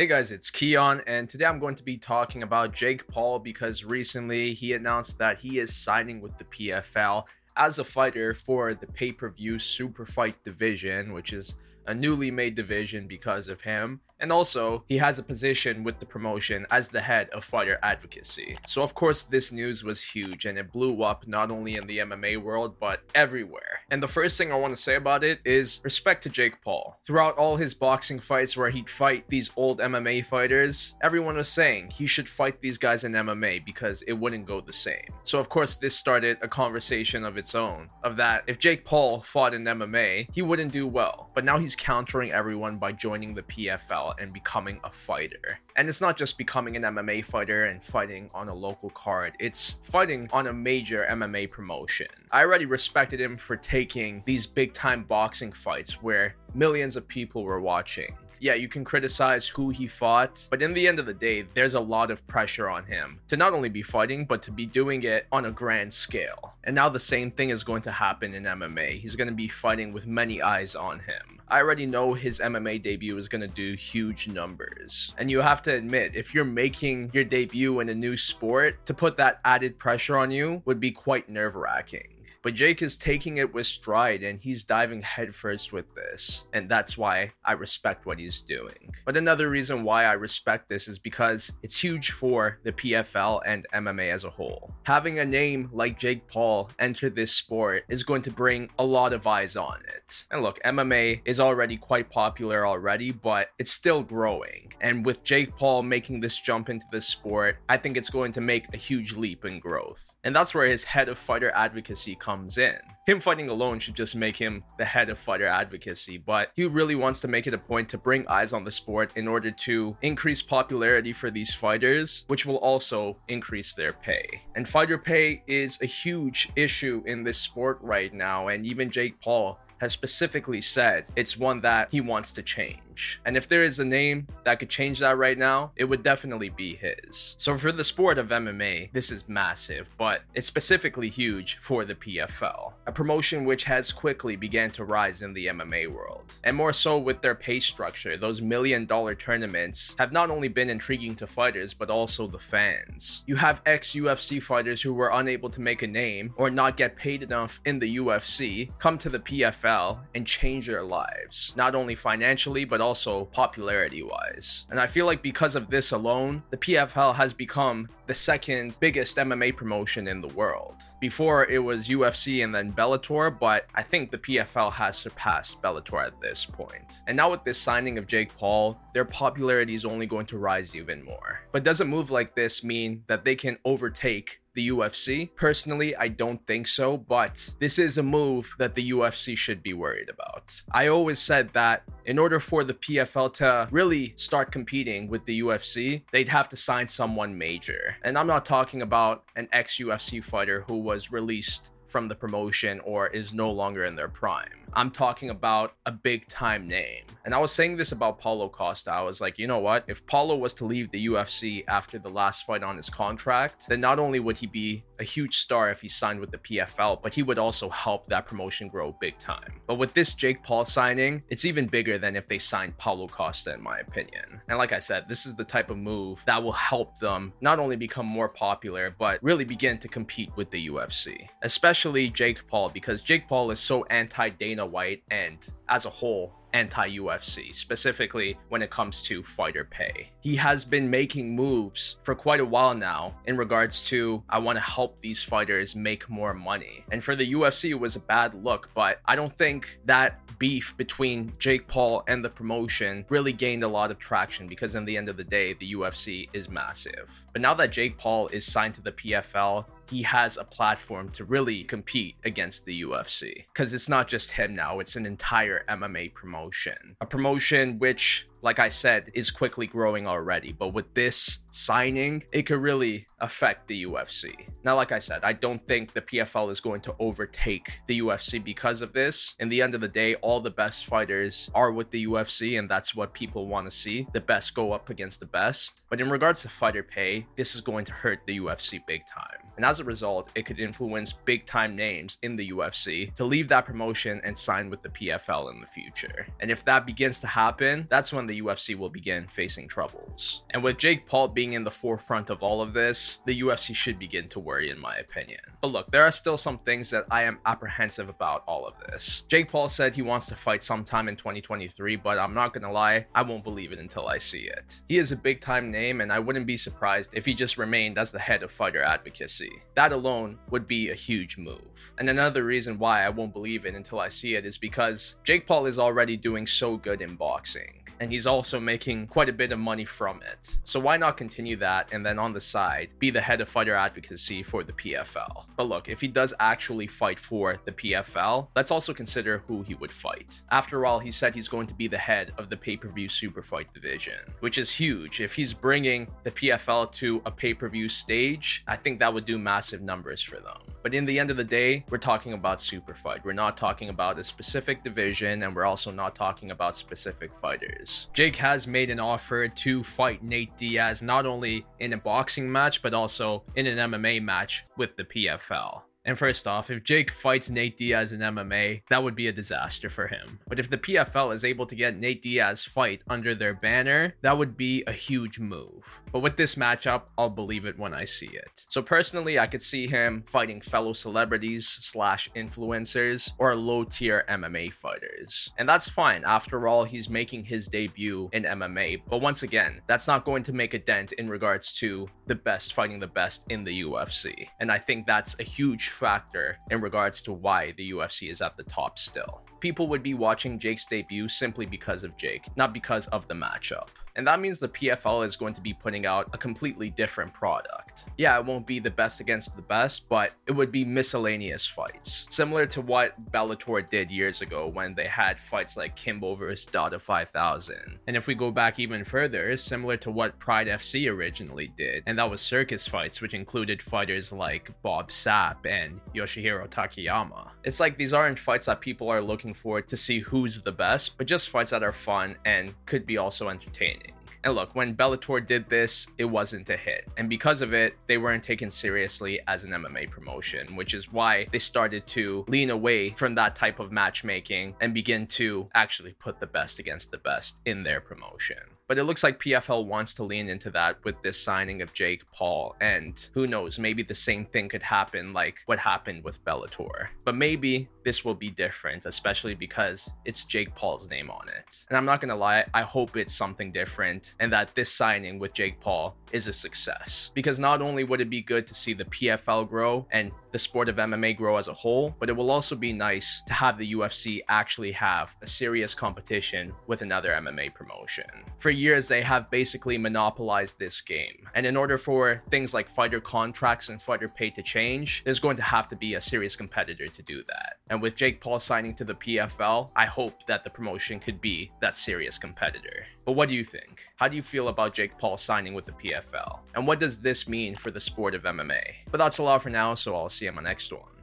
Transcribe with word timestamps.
Hey 0.00 0.06
guys, 0.06 0.32
it's 0.32 0.50
Keon, 0.50 1.02
and 1.06 1.28
today 1.28 1.44
I'm 1.44 1.58
going 1.58 1.74
to 1.74 1.84
be 1.84 1.98
talking 1.98 2.42
about 2.42 2.72
Jake 2.72 3.06
Paul 3.06 3.38
because 3.38 3.84
recently 3.84 4.54
he 4.54 4.72
announced 4.72 5.18
that 5.18 5.40
he 5.40 5.58
is 5.58 5.76
signing 5.76 6.22
with 6.22 6.38
the 6.38 6.44
PFL 6.44 7.24
as 7.54 7.78
a 7.78 7.84
fighter 7.84 8.32
for 8.32 8.72
the 8.72 8.86
pay 8.86 9.12
per 9.12 9.28
view 9.28 9.58
Super 9.58 10.06
Fight 10.06 10.42
division, 10.42 11.12
which 11.12 11.34
is 11.34 11.58
a 11.86 11.94
newly 11.94 12.30
made 12.30 12.54
division 12.54 13.06
because 13.06 13.48
of 13.48 13.62
him. 13.62 14.00
And 14.20 14.30
also, 14.30 14.84
he 14.86 14.98
has 14.98 15.18
a 15.18 15.22
position 15.22 15.82
with 15.82 15.98
the 15.98 16.04
promotion 16.04 16.66
as 16.70 16.88
the 16.88 17.00
head 17.00 17.30
of 17.30 17.42
fighter 17.42 17.78
advocacy. 17.82 18.56
So, 18.66 18.82
of 18.82 18.94
course, 18.94 19.22
this 19.22 19.50
news 19.50 19.82
was 19.82 20.02
huge 20.02 20.44
and 20.44 20.58
it 20.58 20.72
blew 20.72 21.02
up 21.02 21.26
not 21.26 21.50
only 21.50 21.76
in 21.76 21.86
the 21.86 21.98
MMA 21.98 22.36
world, 22.36 22.76
but 22.78 23.00
everywhere. 23.14 23.80
And 23.90 24.02
the 24.02 24.08
first 24.08 24.36
thing 24.36 24.52
I 24.52 24.56
want 24.56 24.76
to 24.76 24.82
say 24.82 24.96
about 24.96 25.24
it 25.24 25.40
is 25.44 25.80
respect 25.84 26.22
to 26.24 26.28
Jake 26.28 26.60
Paul. 26.62 26.98
Throughout 27.06 27.38
all 27.38 27.56
his 27.56 27.72
boxing 27.72 28.18
fights 28.18 28.56
where 28.56 28.68
he'd 28.68 28.90
fight 28.90 29.24
these 29.28 29.50
old 29.56 29.78
MMA 29.78 30.26
fighters, 30.26 30.94
everyone 31.00 31.36
was 31.36 31.48
saying 31.48 31.90
he 31.90 32.06
should 32.06 32.28
fight 32.28 32.60
these 32.60 32.76
guys 32.76 33.04
in 33.04 33.12
MMA 33.12 33.64
because 33.64 34.02
it 34.02 34.12
wouldn't 34.12 34.46
go 34.46 34.60
the 34.60 34.72
same. 34.72 35.06
So, 35.24 35.40
of 35.40 35.48
course, 35.48 35.76
this 35.76 35.96
started 35.96 36.36
a 36.42 36.48
conversation 36.48 37.24
of 37.24 37.38
its 37.38 37.54
own 37.54 37.88
of 38.04 38.16
that 38.16 38.44
if 38.46 38.58
Jake 38.58 38.84
Paul 38.84 39.20
fought 39.20 39.54
in 39.54 39.64
MMA, 39.64 40.28
he 40.32 40.42
wouldn't 40.42 40.72
do 40.72 40.86
well. 40.86 41.30
But 41.34 41.44
now 41.44 41.58
he's 41.58 41.69
countering 41.76 42.32
everyone 42.32 42.76
by 42.76 42.92
joining 42.92 43.34
the 43.34 43.42
PFL 43.42 44.20
and 44.20 44.32
becoming 44.32 44.80
a 44.84 44.90
fighter. 44.90 45.58
And 45.76 45.88
it's 45.88 46.00
not 46.00 46.16
just 46.16 46.38
becoming 46.38 46.76
an 46.76 46.82
MMA 46.82 47.24
fighter 47.24 47.64
and 47.64 47.82
fighting 47.82 48.30
on 48.34 48.48
a 48.48 48.54
local 48.54 48.90
card, 48.90 49.34
it's 49.40 49.76
fighting 49.82 50.28
on 50.32 50.46
a 50.46 50.52
major 50.52 51.06
MMA 51.10 51.50
promotion. 51.50 52.08
I 52.32 52.42
already 52.42 52.66
respected 52.66 53.20
him 53.20 53.36
for 53.36 53.56
taking 53.56 54.22
these 54.26 54.46
big 54.46 54.72
time 54.72 55.04
boxing 55.04 55.52
fights 55.52 56.02
where 56.02 56.36
millions 56.54 56.96
of 56.96 57.06
people 57.08 57.44
were 57.44 57.60
watching 57.60 58.16
yeah, 58.40 58.54
you 58.54 58.68
can 58.68 58.84
criticize 58.84 59.46
who 59.46 59.68
he 59.68 59.86
fought, 59.86 60.46
but 60.50 60.62
in 60.62 60.72
the 60.72 60.88
end 60.88 60.98
of 60.98 61.04
the 61.04 61.14
day, 61.14 61.44
there's 61.54 61.74
a 61.74 61.80
lot 61.80 62.10
of 62.10 62.26
pressure 62.26 62.70
on 62.70 62.84
him 62.86 63.20
to 63.28 63.36
not 63.36 63.52
only 63.52 63.68
be 63.68 63.82
fighting, 63.82 64.24
but 64.24 64.40
to 64.42 64.50
be 64.50 64.64
doing 64.64 65.02
it 65.02 65.26
on 65.30 65.44
a 65.44 65.50
grand 65.50 65.92
scale. 65.92 66.54
And 66.64 66.74
now 66.74 66.88
the 66.88 66.98
same 66.98 67.30
thing 67.30 67.50
is 67.50 67.62
going 67.62 67.82
to 67.82 67.92
happen 67.92 68.34
in 68.34 68.44
MMA. 68.44 68.98
He's 68.98 69.14
going 69.14 69.28
to 69.28 69.34
be 69.34 69.48
fighting 69.48 69.92
with 69.92 70.06
many 70.06 70.40
eyes 70.40 70.74
on 70.74 71.00
him. 71.00 71.39
I 71.50 71.58
already 71.58 71.84
know 71.84 72.14
his 72.14 72.38
MMA 72.38 72.80
debut 72.80 73.18
is 73.18 73.26
going 73.26 73.40
to 73.40 73.48
do 73.48 73.74
huge 73.74 74.28
numbers. 74.28 75.12
And 75.18 75.28
you 75.28 75.40
have 75.40 75.62
to 75.62 75.74
admit, 75.74 76.14
if 76.14 76.32
you're 76.32 76.44
making 76.44 77.10
your 77.12 77.24
debut 77.24 77.80
in 77.80 77.88
a 77.88 77.94
new 77.94 78.16
sport, 78.16 78.86
to 78.86 78.94
put 78.94 79.16
that 79.16 79.40
added 79.44 79.76
pressure 79.76 80.16
on 80.16 80.30
you 80.30 80.62
would 80.64 80.78
be 80.78 80.92
quite 80.92 81.28
nerve 81.28 81.56
wracking. 81.56 82.19
But 82.42 82.54
Jake 82.54 82.80
is 82.80 82.96
taking 82.96 83.36
it 83.36 83.52
with 83.52 83.66
stride 83.66 84.22
and 84.22 84.40
he's 84.40 84.64
diving 84.64 85.02
headfirst 85.02 85.72
with 85.72 85.94
this. 85.94 86.46
And 86.54 86.68
that's 86.68 86.96
why 86.96 87.32
I 87.44 87.52
respect 87.52 88.06
what 88.06 88.18
he's 88.18 88.40
doing. 88.40 88.94
But 89.04 89.16
another 89.16 89.50
reason 89.50 89.84
why 89.84 90.04
I 90.04 90.12
respect 90.12 90.68
this 90.68 90.88
is 90.88 90.98
because 90.98 91.52
it's 91.62 91.78
huge 91.78 92.12
for 92.12 92.58
the 92.62 92.72
PFL 92.72 93.42
and 93.44 93.66
MMA 93.74 94.10
as 94.10 94.24
a 94.24 94.30
whole. 94.30 94.72
Having 94.84 95.18
a 95.18 95.24
name 95.26 95.68
like 95.72 95.98
Jake 95.98 96.26
Paul 96.28 96.70
enter 96.78 97.10
this 97.10 97.32
sport 97.32 97.84
is 97.88 98.04
going 98.04 98.22
to 98.22 98.30
bring 98.30 98.70
a 98.78 98.84
lot 98.84 99.12
of 99.12 99.26
eyes 99.26 99.54
on 99.56 99.80
it. 99.86 100.24
And 100.30 100.42
look, 100.42 100.62
MMA 100.62 101.20
is 101.26 101.40
already 101.40 101.76
quite 101.76 102.10
popular 102.10 102.66
already, 102.66 103.12
but 103.12 103.50
it's 103.58 103.70
still 103.70 104.02
growing. 104.02 104.72
And 104.80 105.04
with 105.04 105.24
Jake 105.24 105.54
Paul 105.56 105.82
making 105.82 106.20
this 106.20 106.38
jump 106.38 106.70
into 106.70 106.86
this 106.90 107.06
sport, 107.06 107.58
I 107.68 107.76
think 107.76 107.98
it's 107.98 108.10
going 108.10 108.32
to 108.32 108.40
make 108.40 108.72
a 108.72 108.78
huge 108.78 109.14
leap 109.14 109.44
in 109.44 109.60
growth. 109.60 110.16
And 110.24 110.34
that's 110.34 110.54
where 110.54 110.66
his 110.66 110.84
head 110.84 111.08
of 111.08 111.18
fighter 111.18 111.50
advocacy 111.54 112.14
comes 112.14 112.29
comes 112.30 112.58
in. 112.58 112.78
Him 113.06 113.18
fighting 113.18 113.48
alone 113.48 113.80
should 113.80 113.96
just 113.96 114.14
make 114.14 114.36
him 114.36 114.62
the 114.78 114.84
head 114.84 115.10
of 115.10 115.18
fighter 115.18 115.46
advocacy, 115.46 116.16
but 116.16 116.52
he 116.54 116.64
really 116.64 116.94
wants 116.94 117.18
to 117.20 117.28
make 117.28 117.48
it 117.48 117.54
a 117.54 117.58
point 117.58 117.88
to 117.88 117.98
bring 117.98 118.28
eyes 118.28 118.52
on 118.52 118.62
the 118.62 118.70
sport 118.70 119.10
in 119.16 119.26
order 119.26 119.50
to 119.50 119.96
increase 120.02 120.40
popularity 120.40 121.12
for 121.12 121.28
these 121.28 121.52
fighters, 121.52 122.24
which 122.28 122.46
will 122.46 122.58
also 122.58 123.16
increase 123.26 123.72
their 123.72 123.92
pay. 123.92 124.24
And 124.54 124.68
fighter 124.68 124.96
pay 124.96 125.42
is 125.48 125.80
a 125.82 125.86
huge 125.86 126.50
issue 126.54 127.02
in 127.04 127.24
this 127.24 127.38
sport 127.38 127.78
right 127.82 128.14
now, 128.14 128.46
and 128.46 128.64
even 128.64 128.90
Jake 128.90 129.20
Paul 129.20 129.58
has 129.80 129.92
specifically 129.92 130.60
said 130.60 131.06
it's 131.16 131.36
one 131.36 131.60
that 131.62 131.88
he 131.90 132.00
wants 132.00 132.32
to 132.34 132.42
change. 132.42 132.89
And 133.24 133.36
if 133.36 133.48
there 133.48 133.62
is 133.62 133.78
a 133.78 133.84
name 133.84 134.26
that 134.44 134.58
could 134.58 134.70
change 134.70 135.00
that 135.00 135.18
right 135.18 135.38
now, 135.38 135.72
it 135.76 135.84
would 135.84 136.02
definitely 136.02 136.48
be 136.48 136.74
his. 136.76 137.34
So 137.38 137.56
for 137.56 137.72
the 137.72 137.84
sport 137.84 138.18
of 138.18 138.28
MMA, 138.28 138.92
this 138.92 139.10
is 139.10 139.28
massive, 139.28 139.90
but 139.96 140.22
it's 140.34 140.46
specifically 140.46 141.08
huge 141.08 141.58
for 141.58 141.84
the 141.84 141.94
PFL, 141.94 142.72
a 142.86 142.92
promotion 142.92 143.44
which 143.44 143.64
has 143.64 143.92
quickly 143.92 144.36
began 144.36 144.70
to 144.72 144.84
rise 144.84 145.22
in 145.22 145.32
the 145.32 145.46
MMA 145.46 145.88
world. 145.88 146.32
And 146.44 146.56
more 146.56 146.72
so 146.72 146.98
with 146.98 147.22
their 147.22 147.34
pay 147.34 147.60
structure, 147.60 148.16
those 148.16 148.40
million 148.40 148.86
dollar 148.86 149.14
tournaments 149.14 149.94
have 149.98 150.12
not 150.12 150.30
only 150.30 150.48
been 150.48 150.70
intriguing 150.70 151.14
to 151.16 151.26
fighters, 151.26 151.74
but 151.74 151.90
also 151.90 152.26
the 152.26 152.38
fans. 152.38 153.24
You 153.26 153.36
have 153.36 153.62
ex 153.66 153.92
UFC 153.92 154.42
fighters 154.42 154.82
who 154.82 154.92
were 154.92 155.10
unable 155.12 155.50
to 155.50 155.60
make 155.60 155.82
a 155.82 155.86
name 155.86 156.34
or 156.36 156.50
not 156.50 156.76
get 156.76 156.96
paid 156.96 157.22
enough 157.22 157.60
in 157.64 157.78
the 157.78 157.96
UFC 157.96 158.70
come 158.78 158.98
to 158.98 159.08
the 159.08 159.18
PFL 159.18 159.98
and 160.14 160.26
change 160.26 160.66
their 160.66 160.82
lives, 160.82 161.54
not 161.56 161.74
only 161.74 161.94
financially, 161.94 162.64
but 162.64 162.80
also 162.80 162.89
popularity 163.26 164.02
wise. 164.02 164.66
And 164.70 164.80
I 164.80 164.86
feel 164.86 165.06
like 165.06 165.22
because 165.22 165.56
of 165.56 165.68
this 165.68 165.92
alone, 165.92 166.42
the 166.50 166.56
PFL 166.56 167.14
has 167.14 167.32
become 167.32 167.88
the 168.06 168.14
second 168.14 168.78
biggest 168.80 169.16
MMA 169.16 169.56
promotion 169.56 170.08
in 170.08 170.20
the 170.20 170.28
world. 170.28 170.76
Before 171.00 171.46
it 171.46 171.58
was 171.58 171.88
UFC 171.88 172.44
and 172.44 172.54
then 172.54 172.72
Bellator, 172.72 173.36
but 173.38 173.66
I 173.74 173.82
think 173.82 174.10
the 174.10 174.18
PFL 174.18 174.70
has 174.72 174.98
surpassed 174.98 175.62
Bellator 175.62 176.06
at 176.06 176.20
this 176.20 176.44
point. 176.44 177.00
And 177.06 177.16
now 177.16 177.30
with 177.30 177.42
this 177.42 177.58
signing 177.58 177.96
of 177.96 178.06
Jake 178.06 178.36
Paul, 178.36 178.78
their 178.92 179.06
popularity 179.06 179.74
is 179.74 179.86
only 179.86 180.04
going 180.04 180.26
to 180.26 180.36
rise 180.38 180.76
even 180.76 181.02
more. 181.02 181.40
But 181.52 181.64
does 181.64 181.80
a 181.80 181.86
move 181.86 182.10
like 182.10 182.34
this 182.34 182.62
mean 182.62 183.04
that 183.06 183.24
they 183.24 183.34
can 183.34 183.56
overtake 183.64 184.40
the 184.54 184.68
UFC. 184.68 185.30
Personally, 185.36 185.94
I 185.96 186.08
don't 186.08 186.44
think 186.46 186.66
so, 186.66 186.96
but 186.96 187.50
this 187.60 187.78
is 187.78 187.98
a 187.98 188.02
move 188.02 188.54
that 188.58 188.74
the 188.74 188.90
UFC 188.90 189.36
should 189.36 189.62
be 189.62 189.72
worried 189.72 190.10
about. 190.10 190.62
I 190.72 190.88
always 190.88 191.18
said 191.18 191.50
that 191.50 191.84
in 192.04 192.18
order 192.18 192.40
for 192.40 192.64
the 192.64 192.74
PFL 192.74 193.32
to 193.34 193.68
really 193.70 194.14
start 194.16 194.50
competing 194.50 195.08
with 195.08 195.24
the 195.24 195.40
UFC, 195.40 196.02
they'd 196.12 196.28
have 196.28 196.48
to 196.48 196.56
sign 196.56 196.88
someone 196.88 197.38
major. 197.38 197.96
And 198.02 198.18
I'm 198.18 198.26
not 198.26 198.44
talking 198.44 198.82
about 198.82 199.24
an 199.36 199.48
ex 199.52 199.78
UFC 199.78 200.22
fighter 200.22 200.64
who 200.66 200.78
was 200.90 201.12
released 201.12 201.70
from 201.86 202.08
the 202.08 202.14
promotion 202.16 202.80
or 202.80 203.06
is 203.06 203.32
no 203.32 203.48
longer 203.52 203.84
in 203.84 203.94
their 203.94 204.08
prime. 204.08 204.66
I'm 204.72 204.90
talking 204.90 205.30
about 205.30 205.74
a 205.86 205.92
big 205.92 206.28
time 206.28 206.68
name. 206.68 207.04
And 207.24 207.34
I 207.34 207.38
was 207.38 207.52
saying 207.52 207.76
this 207.76 207.92
about 207.92 208.18
Paulo 208.18 208.48
Costa. 208.48 208.92
I 208.92 209.02
was 209.02 209.20
like, 209.20 209.38
you 209.38 209.46
know 209.46 209.58
what? 209.58 209.84
If 209.88 210.06
Paulo 210.06 210.36
was 210.36 210.54
to 210.54 210.64
leave 210.64 210.90
the 210.90 211.06
UFC 211.06 211.64
after 211.68 211.98
the 211.98 212.08
last 212.08 212.46
fight 212.46 212.62
on 212.62 212.76
his 212.76 212.88
contract, 212.88 213.66
then 213.68 213.80
not 213.80 213.98
only 213.98 214.20
would 214.20 214.38
he 214.38 214.46
be 214.46 214.82
a 214.98 215.04
huge 215.04 215.38
star 215.38 215.70
if 215.70 215.80
he 215.80 215.88
signed 215.88 216.20
with 216.20 216.30
the 216.30 216.38
PFL, 216.38 217.02
but 217.02 217.12
he 217.14 217.22
would 217.22 217.38
also 217.38 217.68
help 217.68 218.06
that 218.06 218.26
promotion 218.26 218.68
grow 218.68 218.96
big 219.00 219.18
time. 219.18 219.60
But 219.66 219.76
with 219.76 219.92
this 219.92 220.14
Jake 220.14 220.42
Paul 220.42 220.64
signing, 220.64 221.22
it's 221.28 221.44
even 221.44 221.66
bigger 221.66 221.98
than 221.98 222.16
if 222.16 222.28
they 222.28 222.38
signed 222.38 222.78
Paulo 222.78 223.08
Costa, 223.08 223.54
in 223.54 223.62
my 223.62 223.78
opinion. 223.78 224.40
And 224.48 224.58
like 224.58 224.72
I 224.72 224.78
said, 224.78 225.08
this 225.08 225.26
is 225.26 225.34
the 225.34 225.44
type 225.44 225.70
of 225.70 225.78
move 225.78 226.22
that 226.26 226.42
will 226.42 226.52
help 226.52 226.98
them 226.98 227.32
not 227.40 227.58
only 227.58 227.76
become 227.76 228.06
more 228.06 228.28
popular, 228.28 228.94
but 228.98 229.22
really 229.22 229.44
begin 229.44 229.78
to 229.78 229.88
compete 229.88 230.30
with 230.36 230.50
the 230.50 230.68
UFC, 230.68 231.28
especially 231.42 232.08
Jake 232.08 232.46
Paul, 232.46 232.68
because 232.68 233.02
Jake 233.02 233.28
Paul 233.28 233.50
is 233.50 233.60
so 233.60 233.84
anti 233.84 234.28
Dana 234.28 234.59
Dana 234.60 234.70
White 234.70 235.02
and 235.10 235.38
as 235.70 235.86
a 235.86 235.90
whole 235.90 236.32
anti 236.52 236.90
UFC, 236.90 237.54
specifically 237.54 238.36
when 238.48 238.62
it 238.62 238.70
comes 238.70 239.02
to 239.04 239.22
fighter 239.22 239.64
pay. 239.64 240.10
He 240.20 240.36
has 240.36 240.64
been 240.64 240.90
making 240.90 241.34
moves 241.34 241.96
for 242.02 242.14
quite 242.14 242.40
a 242.40 242.44
while 242.44 242.74
now 242.74 243.14
in 243.26 243.36
regards 243.36 243.86
to, 243.88 244.22
I 244.28 244.38
want 244.38 244.56
to 244.56 244.62
help 244.62 245.00
these 245.00 245.22
fighters 245.22 245.74
make 245.76 246.10
more 246.10 246.34
money. 246.34 246.84
And 246.90 247.02
for 247.02 247.16
the 247.16 247.32
UFC, 247.32 247.70
it 247.70 247.80
was 247.80 247.96
a 247.96 248.00
bad 248.00 248.34
look, 248.34 248.68
but 248.74 249.00
I 249.06 249.16
don't 249.16 249.36
think 249.36 249.80
that 249.86 250.20
beef 250.38 250.76
between 250.76 251.32
Jake 251.38 251.68
Paul 251.68 252.02
and 252.08 252.24
the 252.24 252.28
promotion 252.28 253.04
really 253.10 253.32
gained 253.32 253.62
a 253.62 253.68
lot 253.68 253.90
of 253.90 253.98
traction 253.98 254.46
because, 254.46 254.74
in 254.74 254.84
the 254.84 254.96
end 254.96 255.08
of 255.08 255.16
the 255.16 255.24
day, 255.24 255.52
the 255.52 255.74
UFC 255.74 256.28
is 256.32 256.48
massive. 256.48 257.24
But 257.32 257.42
now 257.42 257.54
that 257.54 257.70
Jake 257.70 257.96
Paul 257.98 258.28
is 258.28 258.44
signed 258.44 258.74
to 258.74 258.80
the 258.80 258.92
PFL, 258.92 259.66
he 259.90 260.02
has 260.02 260.36
a 260.36 260.44
platform 260.44 261.10
to 261.10 261.24
really 261.24 261.64
compete 261.64 262.16
against 262.24 262.64
the 262.64 262.82
UFC. 262.82 263.44
Because 263.48 263.74
it's 263.74 263.88
not 263.88 264.08
just 264.08 264.30
him 264.30 264.54
now, 264.54 264.78
it's 264.78 264.96
an 264.96 265.04
entire 265.04 265.59
MMA 265.68 266.14
promotion. 266.14 266.96
A 267.00 267.06
promotion 267.06 267.78
which 267.78 268.26
like 268.42 268.58
I 268.58 268.68
said, 268.68 269.10
is 269.14 269.30
quickly 269.30 269.66
growing 269.66 270.06
already. 270.06 270.52
But 270.52 270.68
with 270.68 270.92
this 270.94 271.40
signing, 271.52 272.24
it 272.32 272.42
could 272.42 272.60
really 272.60 273.06
affect 273.20 273.68
the 273.68 273.84
UFC. 273.84 274.48
Now, 274.64 274.76
like 274.76 274.92
I 274.92 274.98
said, 274.98 275.20
I 275.24 275.32
don't 275.32 275.66
think 275.66 275.92
the 275.92 276.00
PFL 276.00 276.50
is 276.50 276.60
going 276.60 276.80
to 276.82 276.94
overtake 276.98 277.80
the 277.86 278.00
UFC 278.00 278.42
because 278.42 278.82
of 278.82 278.92
this. 278.92 279.36
In 279.40 279.48
the 279.48 279.62
end 279.62 279.74
of 279.74 279.80
the 279.80 279.88
day, 279.88 280.14
all 280.16 280.40
the 280.40 280.50
best 280.50 280.86
fighters 280.86 281.50
are 281.54 281.72
with 281.72 281.90
the 281.90 282.06
UFC, 282.06 282.58
and 282.58 282.68
that's 282.68 282.94
what 282.94 283.12
people 283.12 283.46
want 283.46 283.70
to 283.70 283.76
see. 283.76 284.06
The 284.12 284.20
best 284.20 284.54
go 284.54 284.72
up 284.72 284.90
against 284.90 285.20
the 285.20 285.26
best. 285.26 285.84
But 285.90 286.00
in 286.00 286.10
regards 286.10 286.42
to 286.42 286.48
fighter 286.48 286.82
pay, 286.82 287.26
this 287.36 287.54
is 287.54 287.60
going 287.60 287.84
to 287.86 287.92
hurt 287.92 288.20
the 288.26 288.38
UFC 288.38 288.80
big 288.86 289.02
time. 289.06 289.39
And 289.60 289.66
as 289.66 289.78
a 289.78 289.84
result, 289.84 290.30
it 290.34 290.46
could 290.46 290.58
influence 290.58 291.12
big 291.12 291.44
time 291.44 291.76
names 291.76 292.16
in 292.22 292.34
the 292.34 292.50
UFC 292.50 293.14
to 293.16 293.26
leave 293.26 293.46
that 293.48 293.66
promotion 293.66 294.18
and 294.24 294.38
sign 294.38 294.70
with 294.70 294.80
the 294.80 294.88
PFL 294.88 295.52
in 295.52 295.60
the 295.60 295.66
future. 295.66 296.26
And 296.40 296.50
if 296.50 296.64
that 296.64 296.86
begins 296.86 297.20
to 297.20 297.26
happen, 297.26 297.86
that's 297.90 298.10
when 298.10 298.26
the 298.26 298.40
UFC 298.40 298.74
will 298.74 298.88
begin 298.88 299.26
facing 299.26 299.68
troubles. 299.68 300.44
And 300.48 300.64
with 300.64 300.78
Jake 300.78 301.06
Paul 301.06 301.28
being 301.28 301.52
in 301.52 301.64
the 301.64 301.70
forefront 301.70 302.30
of 302.30 302.42
all 302.42 302.62
of 302.62 302.72
this, 302.72 303.20
the 303.26 303.38
UFC 303.38 303.76
should 303.76 303.98
begin 303.98 304.28
to 304.28 304.40
worry, 304.40 304.70
in 304.70 304.80
my 304.80 304.94
opinion. 304.96 305.40
But 305.60 305.72
look, 305.72 305.90
there 305.90 306.04
are 306.04 306.10
still 306.10 306.38
some 306.38 306.56
things 306.60 306.88
that 306.88 307.04
I 307.10 307.24
am 307.24 307.38
apprehensive 307.44 308.08
about 308.08 308.44
all 308.48 308.66
of 308.66 308.80
this. 308.86 309.24
Jake 309.28 309.50
Paul 309.50 309.68
said 309.68 309.94
he 309.94 310.00
wants 310.00 310.24
to 310.28 310.36
fight 310.36 310.62
sometime 310.62 311.06
in 311.06 311.16
2023, 311.16 311.96
but 311.96 312.18
I'm 312.18 312.32
not 312.32 312.54
gonna 312.54 312.72
lie, 312.72 313.04
I 313.14 313.20
won't 313.20 313.44
believe 313.44 313.72
it 313.72 313.78
until 313.78 314.08
I 314.08 314.16
see 314.16 314.44
it. 314.44 314.80
He 314.88 314.96
is 314.96 315.12
a 315.12 315.16
big 315.16 315.42
time 315.42 315.70
name, 315.70 316.00
and 316.00 316.10
I 316.10 316.18
wouldn't 316.18 316.46
be 316.46 316.56
surprised 316.56 317.10
if 317.12 317.26
he 317.26 317.34
just 317.34 317.58
remained 317.58 317.98
as 317.98 318.10
the 318.10 318.18
head 318.18 318.42
of 318.42 318.50
fighter 318.50 318.82
advocacy. 318.82 319.49
That 319.74 319.92
alone 319.92 320.38
would 320.50 320.66
be 320.66 320.90
a 320.90 320.94
huge 320.94 321.38
move. 321.38 321.94
And 321.98 322.10
another 322.10 322.44
reason 322.44 322.78
why 322.78 323.04
I 323.04 323.08
won't 323.08 323.32
believe 323.32 323.64
it 323.64 323.74
until 323.74 324.00
I 324.00 324.08
see 324.08 324.34
it 324.34 324.44
is 324.44 324.58
because 324.58 325.16
Jake 325.24 325.46
Paul 325.46 325.66
is 325.66 325.78
already 325.78 326.16
doing 326.16 326.46
so 326.46 326.76
good 326.76 327.00
in 327.00 327.14
boxing 327.14 327.79
and 328.00 328.10
he's 328.10 328.26
also 328.26 328.58
making 328.58 329.06
quite 329.06 329.28
a 329.28 329.32
bit 329.32 329.52
of 329.52 329.58
money 329.58 329.84
from 329.84 330.22
it. 330.22 330.58
So 330.64 330.80
why 330.80 330.96
not 330.96 331.16
continue 331.16 331.56
that 331.56 331.92
and 331.92 332.04
then 332.04 332.18
on 332.18 332.32
the 332.32 332.40
side 332.40 332.88
be 332.98 333.10
the 333.10 333.20
head 333.20 333.40
of 333.40 333.48
fighter 333.48 333.74
advocacy 333.74 334.42
for 334.42 334.64
the 334.64 334.72
PFL? 334.72 335.44
But 335.56 335.68
look, 335.68 335.88
if 335.88 336.00
he 336.00 336.08
does 336.08 336.32
actually 336.40 336.86
fight 336.86 337.20
for 337.20 337.58
the 337.64 337.72
PFL, 337.72 338.48
let's 338.56 338.70
also 338.70 338.94
consider 338.94 339.42
who 339.46 339.62
he 339.62 339.74
would 339.74 339.90
fight. 339.90 340.42
After 340.50 340.86
all, 340.86 340.98
he 340.98 341.12
said 341.12 341.34
he's 341.34 341.48
going 341.48 341.66
to 341.66 341.74
be 341.74 341.88
the 341.88 341.98
head 341.98 342.32
of 342.38 342.48
the 342.48 342.56
pay-per-view 342.56 343.08
super 343.08 343.42
fight 343.42 343.72
division, 343.74 344.18
which 344.40 344.56
is 344.56 344.72
huge. 344.72 345.20
If 345.20 345.34
he's 345.34 345.52
bringing 345.52 346.08
the 346.24 346.30
PFL 346.30 346.90
to 346.92 347.20
a 347.26 347.30
pay-per-view 347.30 347.88
stage, 347.88 348.62
I 348.66 348.76
think 348.76 348.98
that 349.00 349.12
would 349.12 349.26
do 349.26 349.38
massive 349.38 349.82
numbers 349.82 350.22
for 350.22 350.36
them. 350.36 350.58
But 350.82 350.94
in 350.94 351.04
the 351.04 351.18
end 351.18 351.30
of 351.30 351.36
the 351.36 351.44
day, 351.44 351.84
we're 351.90 351.98
talking 351.98 352.32
about 352.32 352.60
super 352.60 352.94
fight. 352.94 353.22
We're 353.24 353.32
not 353.34 353.58
talking 353.58 353.90
about 353.90 354.18
a 354.18 354.24
specific 354.24 354.82
division 354.82 355.42
and 355.42 355.54
we're 355.54 355.66
also 355.66 355.90
not 355.90 356.14
talking 356.14 356.50
about 356.50 356.74
specific 356.74 357.34
fighters. 357.34 357.89
Jake 358.12 358.36
has 358.36 358.66
made 358.66 358.90
an 358.90 359.00
offer 359.00 359.48
to 359.48 359.82
fight 359.82 360.22
Nate 360.22 360.56
Diaz 360.56 361.02
not 361.02 361.26
only 361.26 361.66
in 361.78 361.92
a 361.92 361.96
boxing 361.98 362.50
match, 362.50 362.82
but 362.82 362.94
also 362.94 363.42
in 363.56 363.66
an 363.66 363.78
MMA 363.90 364.22
match 364.22 364.64
with 364.76 364.96
the 364.96 365.04
PFL. 365.04 365.82
And 366.04 366.18
first 366.18 366.46
off, 366.46 366.70
if 366.70 366.82
Jake 366.82 367.10
fights 367.10 367.50
Nate 367.50 367.76
Diaz 367.76 368.12
in 368.12 368.20
MMA, 368.20 368.82
that 368.88 369.02
would 369.02 369.14
be 369.14 369.28
a 369.28 369.32
disaster 369.32 369.90
for 369.90 370.06
him. 370.06 370.40
But 370.48 370.58
if 370.58 370.70
the 370.70 370.78
PFL 370.78 371.34
is 371.34 371.44
able 371.44 371.66
to 371.66 371.74
get 371.74 371.98
Nate 371.98 372.22
Diaz 372.22 372.64
fight 372.64 373.02
under 373.08 373.34
their 373.34 373.54
banner, 373.54 374.14
that 374.22 374.38
would 374.38 374.56
be 374.56 374.82
a 374.86 374.92
huge 374.92 375.38
move. 375.38 376.00
But 376.10 376.20
with 376.20 376.36
this 376.36 376.54
matchup, 376.54 377.08
I'll 377.18 377.28
believe 377.28 377.66
it 377.66 377.78
when 377.78 377.92
I 377.92 378.04
see 378.06 378.28
it. 378.28 378.64
So 378.68 378.80
personally, 378.82 379.38
I 379.38 379.46
could 379.46 379.62
see 379.62 379.86
him 379.86 380.24
fighting 380.26 380.60
fellow 380.60 380.94
celebrities 380.94 381.68
slash 381.68 382.30
influencers 382.34 383.32
or 383.38 383.54
low 383.54 383.84
tier 383.84 384.24
MMA 384.28 384.72
fighters. 384.72 385.52
And 385.58 385.68
that's 385.68 385.88
fine. 385.88 386.24
After 386.24 386.66
all, 386.66 386.84
he's 386.84 387.10
making 387.10 387.44
his 387.44 387.68
debut 387.68 388.30
in 388.32 388.44
MMA. 388.44 389.02
But 389.08 389.20
once 389.20 389.42
again, 389.42 389.82
that's 389.86 390.08
not 390.08 390.24
going 390.24 390.44
to 390.44 390.52
make 390.54 390.72
a 390.72 390.78
dent 390.78 391.12
in 391.12 391.28
regards 391.28 391.74
to 391.74 392.08
the 392.26 392.34
best 392.34 392.72
fighting 392.72 393.00
the 393.00 393.06
best 393.06 393.44
in 393.50 393.64
the 393.64 393.82
UFC. 393.82 394.48
And 394.60 394.70
I 394.70 394.78
think 394.78 395.06
that's 395.06 395.36
a 395.38 395.42
huge 395.42 395.89
factor 395.90 396.58
in 396.70 396.80
regards 396.80 397.22
to 397.22 397.32
why 397.32 397.72
the 397.76 397.90
UFC 397.92 398.30
is 398.30 398.42
at 398.42 398.56
the 398.56 398.62
top 398.64 398.98
still. 398.98 399.42
People 399.60 399.88
would 399.88 400.02
be 400.02 400.14
watching 400.14 400.58
Jake's 400.58 400.86
debut 400.86 401.28
simply 401.28 401.66
because 401.66 402.04
of 402.04 402.16
Jake, 402.16 402.44
not 402.56 402.72
because 402.72 403.06
of 403.08 403.28
the 403.28 403.34
matchup. 403.34 403.88
And 404.16 404.26
that 404.26 404.40
means 404.40 404.58
the 404.58 404.68
PFL 404.68 405.24
is 405.24 405.36
going 405.36 405.54
to 405.54 405.60
be 405.60 405.72
putting 405.72 406.06
out 406.06 406.28
a 406.32 406.38
completely 406.38 406.90
different 406.90 407.32
product. 407.32 407.79
Yeah, 408.16 408.38
it 408.38 408.44
won't 408.44 408.66
be 408.66 408.78
the 408.78 408.90
best 408.90 409.20
against 409.20 409.56
the 409.56 409.62
best, 409.62 410.08
but 410.08 410.32
it 410.46 410.52
would 410.52 410.72
be 410.72 410.84
miscellaneous 410.84 411.66
fights. 411.66 412.26
Similar 412.30 412.66
to 412.66 412.80
what 412.80 413.12
Bellator 413.32 413.88
did 413.88 414.10
years 414.10 414.40
ago 414.40 414.68
when 414.72 414.94
they 414.94 415.06
had 415.06 415.38
fights 415.38 415.76
like 415.76 415.96
Kimbo 415.96 416.34
versus 416.34 416.66
Dada 416.66 416.98
5000. 416.98 417.98
And 418.06 418.16
if 418.16 418.26
we 418.26 418.34
go 418.34 418.50
back 418.50 418.78
even 418.78 419.04
further, 419.04 419.56
similar 419.56 419.96
to 419.98 420.10
what 420.10 420.38
Pride 420.38 420.66
FC 420.66 421.10
originally 421.10 421.72
did, 421.76 422.02
and 422.06 422.18
that 422.18 422.30
was 422.30 422.40
circus 422.40 422.86
fights, 422.86 423.20
which 423.20 423.34
included 423.34 423.82
fighters 423.82 424.32
like 424.32 424.70
Bob 424.82 425.10
Sapp 425.10 425.66
and 425.66 426.00
Yoshihiro 426.14 426.68
Takayama. 426.68 427.50
It's 427.64 427.80
like 427.80 427.96
these 427.96 428.12
aren't 428.12 428.38
fights 428.38 428.66
that 428.66 428.80
people 428.80 429.08
are 429.08 429.20
looking 429.20 429.54
for 429.54 429.80
to 429.80 429.96
see 429.96 430.20
who's 430.20 430.60
the 430.60 430.72
best, 430.72 431.16
but 431.18 431.26
just 431.26 431.48
fights 431.48 431.70
that 431.70 431.82
are 431.82 431.92
fun 431.92 432.36
and 432.44 432.74
could 432.86 433.06
be 433.06 433.18
also 433.18 433.48
entertaining. 433.48 434.12
And 434.44 434.54
look, 434.54 434.74
when 434.74 434.94
Bellator 434.94 435.46
did 435.46 435.68
this, 435.68 436.06
it 436.18 436.24
wasn't 436.24 436.68
a 436.70 436.76
hit. 436.76 437.06
And 437.16 437.28
because 437.28 437.60
of 437.60 437.74
it, 437.74 437.96
they 438.06 438.18
weren't 438.18 438.42
taken 438.42 438.70
seriously 438.70 439.40
as 439.46 439.64
an 439.64 439.70
MMA 439.70 440.10
promotion, 440.10 440.76
which 440.76 440.94
is 440.94 441.12
why 441.12 441.46
they 441.52 441.58
started 441.58 442.06
to 442.08 442.44
lean 442.48 442.70
away 442.70 443.10
from 443.10 443.34
that 443.34 443.54
type 443.54 443.80
of 443.80 443.92
matchmaking 443.92 444.74
and 444.80 444.94
begin 444.94 445.26
to 445.28 445.68
actually 445.74 446.14
put 446.14 446.40
the 446.40 446.46
best 446.46 446.78
against 446.78 447.10
the 447.10 447.18
best 447.18 447.56
in 447.66 447.82
their 447.82 448.00
promotion. 448.00 448.58
But 448.90 448.98
it 448.98 449.04
looks 449.04 449.22
like 449.22 449.38
PFL 449.38 449.86
wants 449.86 450.16
to 450.16 450.24
lean 450.24 450.48
into 450.48 450.68
that 450.70 450.96
with 451.04 451.22
this 451.22 451.40
signing 451.40 451.80
of 451.80 451.92
Jake 451.92 452.28
Paul. 452.32 452.74
And 452.80 453.28
who 453.34 453.46
knows, 453.46 453.78
maybe 453.78 454.02
the 454.02 454.16
same 454.16 454.44
thing 454.46 454.68
could 454.68 454.82
happen 454.82 455.32
like 455.32 455.58
what 455.66 455.78
happened 455.78 456.24
with 456.24 456.44
Bellator. 456.44 457.06
But 457.24 457.36
maybe 457.36 457.88
this 458.04 458.24
will 458.24 458.34
be 458.34 458.50
different, 458.50 459.06
especially 459.06 459.54
because 459.54 460.12
it's 460.24 460.44
Jake 460.44 460.74
Paul's 460.74 461.08
name 461.08 461.30
on 461.30 461.48
it. 461.48 461.84
And 461.88 461.96
I'm 461.96 462.04
not 462.04 462.20
gonna 462.20 462.36
lie, 462.36 462.64
I 462.74 462.82
hope 462.82 463.16
it's 463.16 463.34
something 463.34 463.72
different 463.72 464.34
and 464.40 464.52
that 464.52 464.74
this 464.74 464.92
signing 464.92 465.38
with 465.38 465.52
Jake 465.52 465.80
Paul 465.80 466.16
is 466.32 466.46
a 466.46 466.52
success. 466.52 467.30
Because 467.34 467.58
not 467.58 467.82
only 467.82 468.04
would 468.04 468.20
it 468.20 468.30
be 468.30 468.42
good 468.42 468.66
to 468.66 468.74
see 468.74 468.94
the 468.94 469.04
PFL 469.04 469.68
grow 469.68 470.06
and 470.10 470.32
the 470.52 470.58
sport 470.58 470.88
of 470.88 470.96
MMA 470.96 471.36
grow 471.36 471.56
as 471.56 471.68
a 471.68 471.74
whole, 471.74 472.14
but 472.18 472.28
it 472.28 472.36
will 472.36 472.50
also 472.50 472.74
be 472.74 472.92
nice 472.92 473.42
to 473.46 473.52
have 473.52 473.78
the 473.78 473.92
UFC 473.92 474.40
actually 474.48 474.92
have 474.92 475.34
a 475.42 475.46
serious 475.46 475.94
competition 475.94 476.72
with 476.86 477.02
another 477.02 477.30
MMA 477.30 477.74
promotion. 477.74 478.24
For 478.58 478.70
years, 478.70 479.08
they 479.08 479.22
have 479.22 479.50
basically 479.50 479.98
monopolized 479.98 480.78
this 480.78 481.00
game. 481.00 481.48
And 481.54 481.66
in 481.66 481.76
order 481.76 481.98
for 481.98 482.40
things 482.50 482.74
like 482.74 482.88
fighter 482.88 483.20
contracts 483.20 483.88
and 483.88 484.00
fighter 484.00 484.28
pay 484.28 484.50
to 484.50 484.62
change, 484.62 485.22
there's 485.24 485.40
going 485.40 485.56
to 485.56 485.62
have 485.62 485.88
to 485.88 485.96
be 485.96 486.14
a 486.14 486.20
serious 486.20 486.56
competitor 486.56 487.08
to 487.08 487.22
do 487.22 487.42
that. 487.48 487.78
And 487.88 488.00
with 488.00 488.16
Jake 488.16 488.40
Paul 488.40 488.58
signing 488.58 488.94
to 488.94 489.04
the 489.04 489.14
PFL, 489.14 489.90
I 489.96 490.06
hope 490.06 490.46
that 490.46 490.64
the 490.64 490.70
promotion 490.70 491.18
could 491.18 491.40
be 491.40 491.72
that 491.80 491.96
serious 491.96 492.38
competitor. 492.38 493.04
But 493.24 493.32
what 493.32 493.48
do 493.48 493.54
you 493.54 493.64
think? 493.64 494.04
How 494.16 494.28
do 494.28 494.36
you 494.36 494.42
feel 494.42 494.68
about 494.68 494.94
Jake 494.94 495.18
Paul 495.18 495.36
signing 495.36 495.74
with 495.74 495.86
the 495.86 495.92
PFL? 495.92 496.60
And 496.74 496.86
what 496.86 497.00
does 497.00 497.18
this 497.18 497.48
mean 497.48 497.74
for 497.74 497.90
the 497.90 498.00
sport 498.00 498.34
of 498.34 498.42
MMA? 498.42 498.80
But 499.10 499.18
that's 499.18 499.38
a 499.38 499.42
lot 499.42 499.62
for 499.62 499.70
now, 499.70 499.94
so 499.94 500.14
I'll 500.14 500.28
see 500.40 500.46
you 500.46 500.50
on 500.50 500.56
my 500.56 500.62
next 500.62 500.90
one. 500.90 501.19